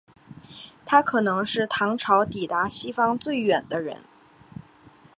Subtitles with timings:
[0.83, 4.01] 他可能是唐朝抵达西方最远的人。